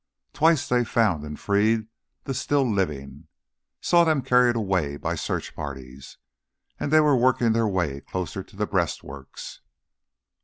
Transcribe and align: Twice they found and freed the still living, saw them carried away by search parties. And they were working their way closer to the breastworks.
Twice 0.33 0.67
they 0.67 0.83
found 0.83 1.23
and 1.23 1.39
freed 1.39 1.85
the 2.23 2.33
still 2.33 2.63
living, 2.67 3.27
saw 3.81 4.03
them 4.03 4.23
carried 4.23 4.55
away 4.55 4.97
by 4.97 5.13
search 5.13 5.55
parties. 5.55 6.17
And 6.79 6.91
they 6.91 7.01
were 7.01 7.15
working 7.15 7.51
their 7.51 7.67
way 7.67 8.01
closer 8.01 8.41
to 8.43 8.55
the 8.55 8.65
breastworks. 8.65 9.61